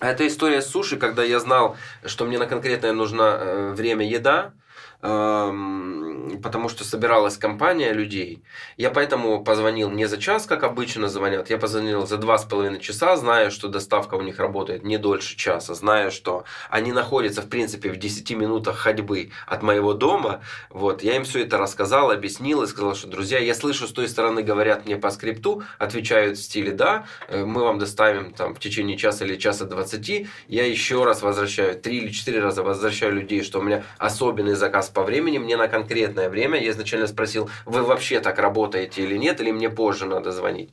А 0.00 0.10
это 0.10 0.26
история 0.26 0.62
с 0.62 0.66
суши, 0.66 0.96
когда 0.96 1.24
я 1.24 1.40
знал, 1.40 1.76
что 2.04 2.24
мне 2.24 2.38
на 2.38 2.46
конкретное 2.46 2.92
нужно 2.92 3.22
э, 3.22 3.72
время 3.72 4.08
еда, 4.08 4.52
потому 5.00 6.68
что 6.68 6.84
собиралась 6.84 7.36
компания 7.36 7.92
людей. 7.92 8.42
Я 8.76 8.90
поэтому 8.90 9.44
позвонил 9.44 9.90
не 9.90 10.06
за 10.06 10.18
час, 10.18 10.46
как 10.46 10.64
обычно 10.64 11.08
звонят, 11.08 11.50
я 11.50 11.58
позвонил 11.58 12.06
за 12.06 12.16
два 12.16 12.36
с 12.38 12.44
половиной 12.44 12.80
часа, 12.80 13.16
зная, 13.16 13.50
что 13.50 13.68
доставка 13.68 14.14
у 14.14 14.22
них 14.22 14.38
работает 14.38 14.82
не 14.82 14.98
дольше 14.98 15.36
часа, 15.36 15.74
зная, 15.74 16.10
что 16.10 16.44
они 16.68 16.92
находятся, 16.92 17.42
в 17.42 17.48
принципе, 17.48 17.90
в 17.90 17.96
10 17.96 18.30
минутах 18.32 18.76
ходьбы 18.76 19.30
от 19.46 19.62
моего 19.62 19.94
дома. 19.94 20.40
Вот, 20.70 21.02
я 21.02 21.16
им 21.16 21.24
все 21.24 21.44
это 21.44 21.58
рассказал, 21.58 22.10
объяснил 22.10 22.62
и 22.62 22.66
сказал, 22.66 22.94
что, 22.96 23.06
друзья, 23.06 23.38
я 23.38 23.54
слышу, 23.54 23.86
с 23.86 23.92
той 23.92 24.08
стороны 24.08 24.42
говорят 24.42 24.84
мне 24.86 24.96
по 24.96 25.10
скрипту, 25.10 25.62
отвечают 25.78 26.38
в 26.38 26.42
стиле 26.42 26.72
«да», 26.72 27.06
э, 27.28 27.44
мы 27.44 27.62
вам 27.62 27.78
доставим 27.78 28.32
там 28.32 28.54
в 28.54 28.58
течение 28.58 28.96
часа 28.96 29.24
или 29.24 29.36
часа 29.36 29.64
20, 29.64 30.26
я 30.48 30.66
еще 30.66 31.04
раз 31.04 31.22
возвращаю, 31.22 31.78
три 31.78 31.98
или 31.98 32.10
четыре 32.10 32.40
раза 32.40 32.62
возвращаю 32.62 33.14
людей, 33.14 33.42
что 33.42 33.60
у 33.60 33.62
меня 33.62 33.84
особенный 33.98 34.54
заказ 34.54 34.87
по 34.88 35.02
времени, 35.02 35.38
мне 35.38 35.56
на 35.56 35.68
конкретное 35.68 36.28
время. 36.28 36.60
Я 36.60 36.70
изначально 36.70 37.06
спросил, 37.06 37.50
вы 37.66 37.82
вообще 37.82 38.20
так 38.20 38.38
работаете 38.38 39.02
или 39.02 39.16
нет, 39.16 39.40
или 39.40 39.50
мне 39.50 39.70
позже 39.70 40.06
надо 40.06 40.32
звонить. 40.32 40.72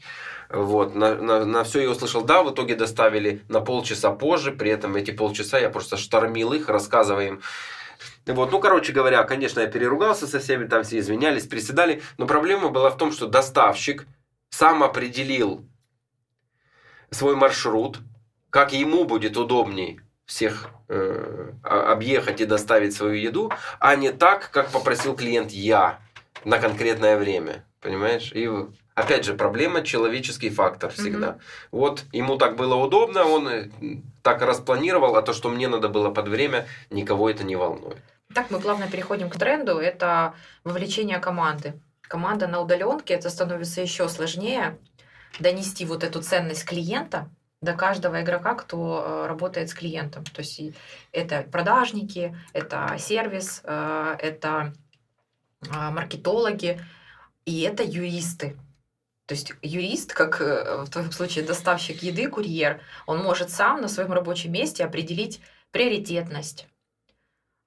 Вот, 0.50 0.96
на, 0.96 1.16
на, 1.16 1.46
на 1.46 1.64
все 1.64 1.82
я 1.82 1.90
услышал 1.90 2.24
да, 2.24 2.44
в 2.44 2.54
итоге 2.54 2.76
доставили 2.76 3.42
на 3.50 3.62
полчаса 3.62 4.12
позже, 4.12 4.52
при 4.52 4.70
этом 4.70 4.96
эти 4.96 5.12
полчаса 5.12 5.58
я 5.58 5.70
просто 5.70 5.98
штормил 5.98 6.54
их, 6.54 6.70
рассказывая 6.70 7.28
им, 7.28 7.42
вот, 8.28 8.52
ну, 8.52 8.60
короче 8.60 8.92
говоря, 8.92 9.24
конечно, 9.24 9.60
я 9.60 9.68
переругался 9.68 10.28
со 10.28 10.40
всеми, 10.40 10.66
там 10.66 10.84
все 10.84 11.00
извинялись, 11.00 11.48
приседали, 11.48 12.02
но 12.18 12.26
проблема 12.26 12.70
была 12.70 12.90
в 12.90 12.98
том, 12.98 13.12
что 13.12 13.28
доставщик 13.28 14.08
сам 14.50 14.84
определил 14.84 15.66
свой 17.12 17.36
маршрут, 17.36 18.00
как 18.50 18.74
ему 18.74 19.06
будет 19.06 19.38
удобней 19.38 20.00
всех 20.26 20.70
э, 20.90 21.52
объехать 21.64 22.42
и 22.42 22.46
доставить 22.46 22.94
свою 22.94 23.16
еду, 23.16 23.52
а 23.80 23.96
не 23.96 24.12
так, 24.12 24.50
как 24.52 24.72
попросил 24.72 25.16
клиент 25.16 25.52
я 25.52 26.00
на 26.44 26.58
конкретное 26.58 27.18
время. 27.18 27.66
Понимаешь? 27.80 28.32
И 28.34 28.50
опять 28.96 29.26
же, 29.26 29.36
проблема 29.36 29.84
человеческий 29.84 30.50
фактор 30.50 30.92
всегда. 30.92 31.30
Угу. 31.30 31.40
Вот 31.72 32.04
ему 32.12 32.38
так 32.38 32.56
было 32.56 32.76
удобно, 32.76 33.26
он 33.26 33.48
э, 33.48 33.70
так 34.24 34.42
распланировал, 34.42 35.16
а 35.16 35.22
то, 35.22 35.34
что 35.34 35.50
мне 35.50 35.68
надо 35.68 35.90
было 35.90 36.10
под 36.10 36.28
время, 36.28 36.68
никого 36.90 37.30
это 37.30 37.44
не 37.44 37.56
волнует. 37.56 38.02
Так 38.34 38.50
мы 38.50 38.60
плавно 38.60 38.88
переходим 38.88 39.30
к 39.30 39.38
тренду. 39.38 39.78
Это 39.78 40.34
вовлечение 40.64 41.20
команды. 41.20 41.80
Команда 42.02 42.48
на 42.48 42.60
удаленке, 42.60 43.14
это 43.14 43.30
становится 43.30 43.82
еще 43.82 44.10
сложнее 44.10 44.78
донести 45.40 45.86
вот 45.86 46.04
эту 46.04 46.22
ценность 46.22 46.66
клиента 46.66 47.30
до 47.66 47.74
каждого 47.74 48.22
игрока, 48.22 48.56
кто 48.56 49.04
э, 49.06 49.28
работает 49.28 49.70
с 49.70 49.74
клиентом. 49.74 50.24
То 50.24 50.40
есть 50.40 50.62
это 51.12 51.42
продажники, 51.42 52.38
это 52.54 52.96
сервис, 52.98 53.62
э, 53.66 54.16
это 54.20 54.74
а, 55.70 55.92
маркетологи 55.92 56.80
и 57.46 57.62
это 57.62 57.84
юристы. 57.84 58.58
То 59.26 59.34
есть 59.34 59.54
юрист, 59.62 60.14
как 60.14 60.40
э, 60.40 60.84
в 60.84 60.90
твоем 60.90 61.12
случае 61.12 61.44
доставщик 61.44 62.04
еды, 62.04 62.30
курьер, 62.30 62.82
он 63.08 63.22
может 63.24 63.50
сам 63.50 63.82
на 63.82 63.88
своем 63.88 64.14
рабочем 64.14 64.52
месте 64.52 64.86
определить 64.86 65.42
приоритетность 65.72 66.68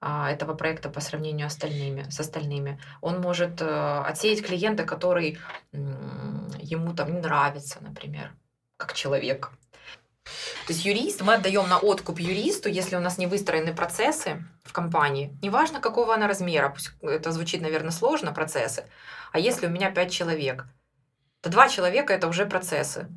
а, 0.01 0.31
этого 0.31 0.55
проекта 0.55 0.89
по 0.89 1.01
сравнению 1.01 1.49
остальными, 1.49 2.09
с 2.09 2.21
остальными. 2.21 2.81
Он 3.01 3.21
может 3.21 3.61
отсеять 3.61 4.47
клиента, 4.47 4.85
который 4.85 5.39
ему 5.73 6.95
там 6.95 7.13
не 7.13 7.21
нравится, 7.21 7.79
например, 7.81 8.33
как 8.77 8.95
человек. 8.95 9.51
То 10.69 10.75
есть 10.75 10.85
юрист, 10.85 11.23
мы 11.23 11.33
отдаем 11.33 11.67
на 11.67 11.79
откуп 11.79 12.19
юристу, 12.19 12.69
если 12.69 12.95
у 12.95 13.01
нас 13.01 13.17
не 13.17 13.27
выстроены 13.27 13.75
процессы 13.75 14.45
в 14.65 14.73
компании, 14.75 15.35
неважно 15.41 15.81
какого 15.81 16.13
она 16.13 16.29
размера, 16.29 16.69
пусть 16.69 16.91
это 17.01 17.33
звучит, 17.33 17.63
наверное, 17.63 17.91
сложно, 17.91 18.33
процессы, 18.33 18.85
а 19.33 19.39
если 19.39 19.67
у 19.67 19.71
меня 19.71 19.91
пять 19.91 20.13
человек, 20.13 20.67
то 21.41 21.49
два 21.49 21.71
человека 21.71 22.13
это 22.13 22.29
уже 22.29 22.45
процессы. 22.45 23.09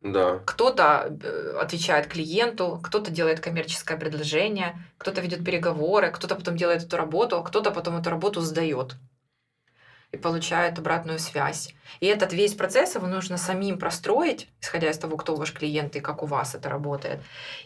Да. 0.00 0.38
Кто-то 0.46 1.18
э, 1.24 1.58
отвечает 1.60 2.06
клиенту, 2.06 2.78
кто-то 2.84 3.10
делает 3.10 3.40
коммерческое 3.40 3.98
предложение, 3.98 4.78
кто-то 4.96 5.20
ведет 5.22 5.44
переговоры, 5.44 6.12
кто-то 6.12 6.36
потом 6.36 6.56
делает 6.56 6.84
эту 6.84 6.96
работу, 6.96 7.36
а 7.36 7.42
кто-то 7.42 7.72
потом 7.72 7.96
эту 7.96 8.10
работу 8.10 8.40
сдает 8.40 8.94
и 10.14 10.16
получает 10.16 10.78
обратную 10.78 11.18
связь. 11.18 11.74
И 12.00 12.06
этот 12.06 12.32
весь 12.32 12.54
процесс 12.54 12.94
его 12.94 13.06
нужно 13.06 13.36
самим 13.36 13.78
простроить, 13.78 14.48
исходя 14.60 14.90
из 14.90 14.98
того, 14.98 15.16
кто 15.16 15.34
ваш 15.34 15.52
клиент 15.52 15.96
и 15.96 16.00
как 16.00 16.22
у 16.22 16.26
вас 16.26 16.54
это 16.54 16.68
работает. 16.68 17.20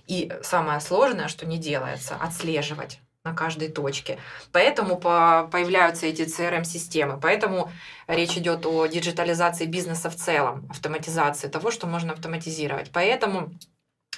И 0.07 0.33
самое 0.43 0.81
сложное, 0.81 1.29
что 1.29 1.47
не 1.47 1.59
делается, 1.59 2.17
отслеживать 2.17 3.01
на 3.25 3.35
каждой 3.35 3.69
точке. 3.69 4.19
Поэтому 4.53 4.97
появляются 4.97 6.07
эти 6.07 6.23
CRM-системы. 6.23 7.19
Поэтому 7.21 7.71
речь 8.07 8.37
идет 8.37 8.65
о 8.65 8.87
диджитализации 8.87 9.67
бизнеса 9.67 10.09
в 10.09 10.17
целом, 10.17 10.67
автоматизации 10.71 11.49
того, 11.49 11.71
что 11.71 11.87
можно 11.87 12.13
автоматизировать. 12.13 12.91
Поэтому 12.93 13.51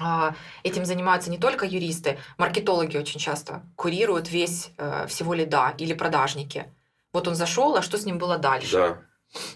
а, 0.01 0.35
Этим 0.63 0.85
занимаются 0.85 1.31
не 1.31 1.39
только 1.39 1.67
юристы, 1.67 2.19
маркетологи 2.39 2.97
очень 2.97 3.21
часто 3.21 3.63
курируют 3.77 4.31
весь 4.31 4.71
э, 4.79 5.07
всего 5.09 5.35
лида 5.35 5.75
или 5.77 5.93
продажники. 5.93 6.73
Вот 7.13 7.29
он 7.29 7.35
зашел, 7.35 7.77
а 7.77 7.83
что 7.83 7.99
с 7.99 8.05
ним 8.05 8.19
было 8.19 8.39
дальше? 8.39 8.73
Да. 8.73 8.99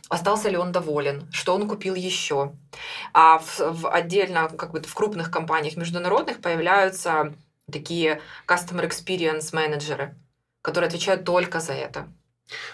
Остался 0.09 0.49
ли 0.49 0.57
он 0.57 0.73
доволен? 0.73 1.29
Что 1.33 1.55
он 1.55 1.69
купил 1.69 1.95
еще? 1.95 2.53
А 3.13 3.39
в, 3.39 3.59
в 3.59 3.91
отдельно, 3.91 4.49
как 4.49 4.73
бы 4.73 4.81
в 4.81 4.95
крупных 4.95 5.31
компаниях 5.31 5.77
международных 5.77 6.41
появляются 6.41 7.35
такие 7.71 8.21
customer 8.47 8.89
experience 8.89 9.55
менеджеры, 9.55 10.15
которые 10.63 10.89
отвечают 10.89 11.25
только 11.25 11.61
за 11.61 11.73
это. 11.73 12.09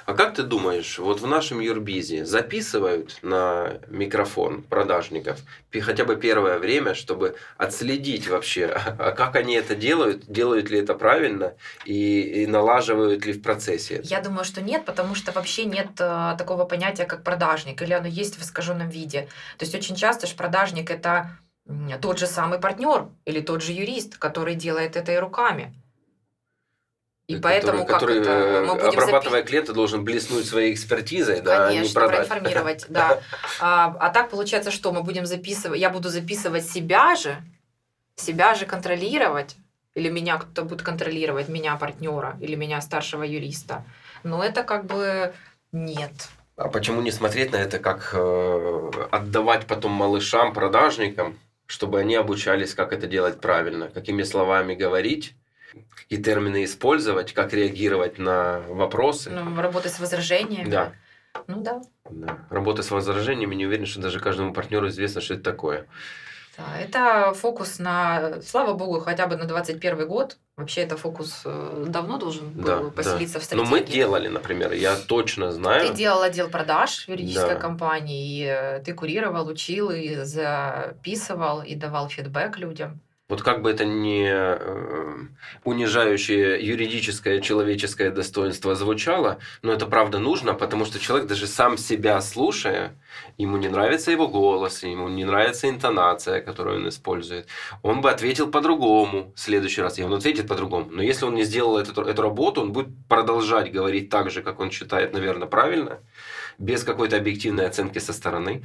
А 0.04 0.14
как 0.14 0.34
ты 0.34 0.42
думаешь, 0.42 0.98
вот 0.98 1.20
в 1.20 1.26
нашем 1.26 1.60
Юрбизе 1.60 2.24
записывают 2.24 3.18
на 3.22 3.80
микрофон 3.88 4.62
продажников 4.62 5.38
хотя 5.80 6.04
бы 6.04 6.16
первое 6.16 6.58
время, 6.58 6.94
чтобы 6.94 7.36
отследить 7.56 8.28
вообще, 8.28 8.66
а 8.98 9.12
как 9.12 9.36
они 9.36 9.54
это 9.54 9.76
делают, 9.76 10.26
делают 10.26 10.70
ли 10.70 10.80
это 10.80 10.94
правильно 10.94 11.54
и, 11.84 12.42
и 12.42 12.46
налаживают 12.46 13.24
ли 13.24 13.32
в 13.32 13.42
процессе? 13.42 14.00
Я 14.02 14.20
думаю, 14.20 14.44
что 14.44 14.60
нет, 14.60 14.84
потому 14.84 15.14
что 15.14 15.30
вообще 15.32 15.64
нет 15.64 16.00
э, 16.00 16.34
такого 16.36 16.64
понятия, 16.64 17.04
как 17.04 17.22
продажник, 17.22 17.80
или 17.82 17.92
оно 17.92 18.08
есть 18.08 18.36
в 18.36 18.42
искаженном 18.42 18.88
виде. 18.88 19.28
То 19.58 19.64
есть 19.64 19.74
очень 19.74 19.94
часто 19.94 20.26
же 20.26 20.34
продажник 20.34 20.90
это 20.90 21.38
тот 22.00 22.18
же 22.18 22.26
самый 22.26 22.58
партнер 22.58 23.08
или 23.24 23.40
тот 23.40 23.62
же 23.62 23.72
юрист, 23.72 24.18
который 24.18 24.54
делает 24.54 24.96
это 24.96 25.12
и 25.12 25.16
руками. 25.16 25.72
И 27.30 27.36
который, 27.36 27.60
поэтому 27.60 27.86
который, 27.86 28.18
как 28.18 28.26
это 28.26 28.64
мы 28.66 28.74
будем 28.74 28.88
обрабатывая 28.88 29.40
запи... 29.40 29.48
клиента, 29.48 29.72
должен 29.72 30.04
блеснуть 30.04 30.46
своей 30.46 30.74
экспертизой, 30.74 31.40
да, 31.40 31.68
Конечно, 31.68 31.80
а 31.80 31.86
не 31.86 31.94
продать. 31.94 32.28
проинформировать, 32.28 32.86
да. 32.88 33.20
А, 33.60 33.96
а 34.00 34.10
так 34.10 34.30
получается, 34.30 34.72
что 34.72 34.90
мы 34.90 35.02
будем 35.02 35.26
записывать, 35.26 35.78
я 35.78 35.90
буду 35.90 36.08
записывать 36.08 36.68
себя 36.68 37.14
же, 37.14 37.36
себя 38.16 38.54
же 38.56 38.66
контролировать, 38.66 39.56
или 39.94 40.08
меня 40.08 40.38
кто-то 40.38 40.64
будет 40.64 40.82
контролировать, 40.82 41.48
меня 41.48 41.76
партнера, 41.76 42.36
или 42.40 42.56
меня 42.56 42.80
старшего 42.80 43.22
юриста. 43.22 43.84
Но 44.24 44.42
это 44.42 44.64
как 44.64 44.86
бы 44.86 45.32
нет. 45.70 46.12
А 46.56 46.68
почему 46.68 47.00
не 47.00 47.12
смотреть 47.12 47.52
на 47.52 47.56
это, 47.56 47.78
как 47.78 48.10
э, 48.12 48.90
отдавать 49.12 49.66
потом 49.66 49.92
малышам, 49.92 50.52
продажникам, 50.52 51.38
чтобы 51.66 52.00
они 52.00 52.16
обучались, 52.16 52.74
как 52.74 52.92
это 52.92 53.06
делать 53.06 53.40
правильно, 53.40 53.88
какими 53.88 54.24
словами 54.24 54.74
говорить, 54.74 55.36
и 56.08 56.16
термины 56.16 56.64
использовать, 56.64 57.32
как 57.32 57.52
реагировать 57.52 58.18
на 58.18 58.60
вопросы. 58.68 59.30
Ну, 59.30 59.60
работать 59.60 59.92
с 59.92 60.00
возражениями. 60.00 60.68
Да. 60.68 60.92
Ну 61.46 61.62
да. 61.62 61.82
да. 62.10 62.38
Работа 62.50 62.82
с 62.82 62.90
возражениями, 62.90 63.54
не 63.54 63.66
уверен, 63.66 63.86
что 63.86 64.00
даже 64.00 64.20
каждому 64.20 64.52
партнеру 64.52 64.88
известно, 64.88 65.20
что 65.20 65.34
это 65.34 65.44
такое. 65.44 65.86
Да, 66.58 66.78
это 66.78 67.32
фокус 67.34 67.78
на, 67.78 68.42
слава 68.42 68.74
богу, 68.74 69.00
хотя 69.00 69.26
бы 69.26 69.36
на 69.36 69.44
21 69.44 70.06
год. 70.06 70.36
Вообще 70.56 70.82
это 70.82 70.96
фокус 70.96 71.42
э, 71.44 71.84
давно 71.88 72.18
должен 72.18 72.50
был 72.50 72.64
да, 72.64 72.76
поселиться 72.90 73.34
да. 73.34 73.40
в 73.40 73.44
стратегии. 73.44 73.64
Но 73.64 73.70
мы 73.70 73.80
делали, 73.80 74.28
например, 74.28 74.72
я 74.72 74.96
точно 74.96 75.52
знаю. 75.52 75.88
Ты 75.88 75.94
делал 75.94 76.22
отдел 76.22 76.50
продаж 76.50 77.08
юридической 77.08 77.54
да. 77.54 77.60
компании, 77.60 78.40
и 78.40 78.44
э, 78.44 78.82
ты 78.84 78.92
курировал, 78.92 79.46
учил, 79.46 79.90
и 79.90 80.16
записывал, 80.16 81.62
и 81.62 81.74
давал 81.76 82.08
фидбэк 82.08 82.58
людям. 82.58 83.00
Вот 83.30 83.42
как 83.42 83.62
бы 83.62 83.70
это 83.70 83.84
не 83.84 84.28
э, 84.28 85.16
унижающее 85.62 86.60
юридическое 86.60 87.40
человеческое 87.40 88.10
достоинство 88.10 88.74
звучало, 88.74 89.38
но 89.62 89.72
это 89.72 89.86
правда 89.86 90.18
нужно, 90.18 90.54
потому 90.54 90.84
что 90.84 90.98
человек 90.98 91.28
даже 91.28 91.46
сам 91.46 91.78
себя 91.78 92.20
слушая, 92.22 92.98
ему 93.38 93.56
не 93.56 93.68
нравится 93.68 94.10
его 94.10 94.26
голос, 94.26 94.82
ему 94.82 95.08
не 95.08 95.24
нравится 95.24 95.68
интонация, 95.68 96.40
которую 96.40 96.80
он 96.80 96.88
использует, 96.88 97.46
он 97.82 98.00
бы 98.00 98.10
ответил 98.10 98.50
по-другому 98.50 99.32
в 99.36 99.38
следующий 99.38 99.82
раз, 99.82 100.00
и 100.00 100.02
он 100.02 100.12
ответит 100.12 100.48
по-другому. 100.48 100.88
Но 100.90 101.00
если 101.00 101.24
он 101.24 101.36
не 101.36 101.44
сделал 101.44 101.78
эту, 101.78 102.02
эту 102.02 102.22
работу, 102.22 102.62
он 102.62 102.72
будет 102.72 102.88
продолжать 103.08 103.70
говорить 103.70 104.10
так 104.10 104.32
же, 104.32 104.42
как 104.42 104.58
он 104.58 104.72
считает, 104.72 105.12
наверное, 105.12 105.46
правильно, 105.46 106.00
без 106.58 106.82
какой-то 106.82 107.16
объективной 107.16 107.66
оценки 107.66 108.00
со 108.00 108.12
стороны, 108.12 108.64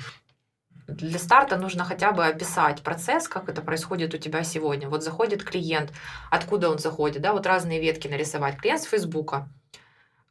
для 0.88 1.20
старта 1.20 1.58
нужно 1.58 1.84
хотя 1.84 2.12
бы 2.12 2.26
описать 2.26 2.82
процесс, 2.82 3.28
как 3.28 3.50
это 3.50 3.62
происходит 3.62 4.14
у 4.14 4.18
тебя 4.18 4.44
сегодня. 4.44 4.88
Вот 4.88 5.04
заходит 5.04 5.44
клиент, 5.44 5.92
откуда 6.30 6.70
он 6.70 6.78
заходит, 6.78 7.22
да, 7.22 7.34
вот 7.34 7.46
разные 7.46 7.82
ветки 7.82 8.08
нарисовать. 8.08 8.58
Клиент 8.58 8.82
с 8.82 8.86
Фейсбука, 8.86 9.50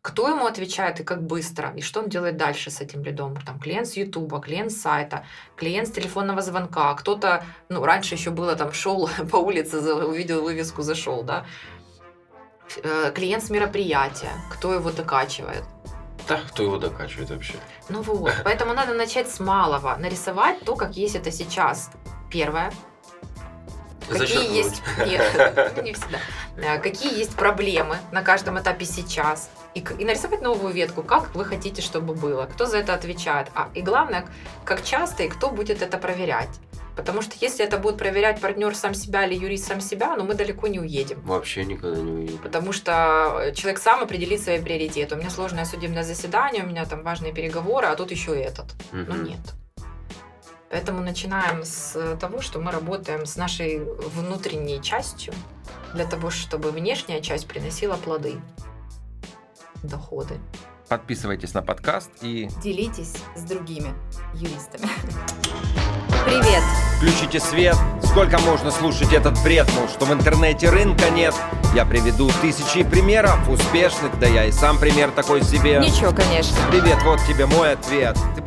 кто 0.00 0.28
ему 0.28 0.46
отвечает 0.46 1.00
и 1.00 1.04
как 1.04 1.26
быстро, 1.26 1.72
и 1.74 1.80
что 1.80 2.00
он 2.00 2.08
делает 2.08 2.36
дальше 2.36 2.70
с 2.70 2.80
этим 2.80 3.02
лидом. 3.02 3.36
Там 3.44 3.58
клиент 3.58 3.88
с 3.88 3.96
Ютуба, 3.96 4.40
клиент 4.40 4.70
с 4.70 4.80
сайта, 4.80 5.24
клиент 5.56 5.88
с 5.88 5.92
телефонного 5.92 6.40
звонка, 6.40 6.94
кто-то, 6.94 7.44
ну, 7.68 7.84
раньше 7.84 8.14
еще 8.14 8.30
было 8.30 8.54
там, 8.54 8.72
шел 8.72 9.08
по 9.30 9.36
улице, 9.36 9.78
увидел 9.78 10.42
вывеску, 10.42 10.82
зашел, 10.82 11.22
да. 11.22 11.46
Э, 12.82 13.12
клиент 13.12 13.42
с 13.42 13.50
мероприятия, 13.50 14.30
кто 14.50 14.72
его 14.72 14.90
докачивает. 14.92 15.64
Да, 16.28 16.40
кто 16.48 16.62
его 16.62 16.78
докачивает 16.78 17.30
вообще? 17.30 17.54
Ну 17.88 18.02
вот, 18.02 18.32
поэтому 18.44 18.72
надо 18.72 18.94
начать 18.94 19.30
с 19.30 19.40
малого, 19.40 19.96
нарисовать 19.96 20.60
то, 20.60 20.76
как 20.76 20.96
есть 20.96 21.14
это 21.14 21.30
сейчас. 21.30 21.90
Первое. 22.30 22.72
какие 24.08 24.56
есть... 24.56 24.82
Нет, 25.06 25.22
не 25.84 25.92
всегда. 25.92 26.18
А, 26.56 26.78
Какие 26.78 27.16
есть 27.18 27.34
проблемы 27.36 27.98
на 28.12 28.22
каждом 28.22 28.58
этапе 28.58 28.84
сейчас. 28.84 29.50
И 29.74 29.82
нарисовать 30.04 30.40
новую 30.40 30.72
ветку, 30.72 31.02
как 31.02 31.34
вы 31.34 31.44
хотите, 31.44 31.82
чтобы 31.82 32.14
было, 32.14 32.46
кто 32.46 32.66
за 32.66 32.78
это 32.78 32.94
отвечает. 32.94 33.48
А, 33.54 33.68
и 33.74 33.82
главное, 33.82 34.26
как 34.64 34.84
часто 34.84 35.24
и 35.24 35.28
кто 35.28 35.50
будет 35.50 35.82
это 35.82 35.98
проверять. 35.98 36.50
Потому 36.96 37.22
что 37.22 37.34
если 37.40 37.64
это 37.64 37.78
будет 37.78 37.98
проверять 37.98 38.40
партнер 38.40 38.74
сам 38.74 38.94
себя 38.94 39.26
или 39.26 39.34
юрист 39.34 39.66
сам 39.66 39.80
себя, 39.80 40.16
ну 40.16 40.24
мы 40.24 40.34
далеко 40.34 40.68
не 40.68 40.78
уедем. 40.78 41.20
Вообще 41.22 41.64
никогда 41.64 42.00
не 42.00 42.12
увидел. 42.12 42.38
Потому 42.38 42.72
что 42.72 43.52
человек 43.56 43.78
сам 43.80 44.02
определит 44.02 44.40
свои 44.40 44.60
приоритеты. 44.60 45.14
У 45.16 45.18
меня 45.18 45.30
сложное 45.30 45.64
судебное 45.64 46.04
заседание, 46.04 46.62
у 46.62 46.68
меня 46.68 46.84
там 46.84 47.02
важные 47.02 47.32
переговоры, 47.32 47.86
а 47.88 47.96
тут 47.96 48.10
еще 48.12 48.38
и 48.38 48.42
этот. 48.42 48.66
Ну 48.92 49.14
Мгм. 49.14 49.24
нет. 49.24 49.40
Поэтому 50.70 51.00
начинаем 51.02 51.62
с 51.64 52.16
того, 52.20 52.40
что 52.40 52.58
мы 52.60 52.72
работаем 52.72 53.26
с 53.26 53.36
нашей 53.36 53.78
внутренней 53.80 54.80
частью 54.82 55.32
для 55.94 56.04
того, 56.04 56.30
чтобы 56.30 56.70
внешняя 56.72 57.20
часть 57.20 57.46
приносила 57.46 57.94
плоды, 57.96 58.40
доходы. 59.82 60.38
Подписывайтесь 60.88 61.54
на 61.54 61.62
подкаст 61.62 62.10
и 62.22 62.48
Делитесь 62.62 63.14
с 63.36 63.42
другими 63.42 63.94
юристами. 64.34 64.88
Привет! 66.24 66.62
Включите 66.96 67.40
свет. 67.40 67.76
Сколько 68.02 68.38
можно 68.38 68.70
слушать 68.70 69.12
этот 69.12 69.40
бред, 69.42 69.68
мол, 69.74 69.88
что 69.88 70.04
в 70.04 70.12
интернете 70.12 70.70
рынка 70.70 71.10
нет? 71.10 71.34
Я 71.74 71.84
приведу 71.84 72.30
тысячи 72.40 72.84
примеров 72.84 73.48
успешных, 73.48 74.18
да 74.20 74.26
я 74.26 74.44
и 74.44 74.52
сам 74.52 74.78
пример 74.78 75.10
такой 75.10 75.42
себе. 75.42 75.78
Ничего, 75.80 76.12
конечно. 76.12 76.56
Привет, 76.70 76.98
вот 77.04 77.20
тебе 77.26 77.46
мой 77.46 77.72
ответ. 77.72 78.16
Ты 78.36 78.42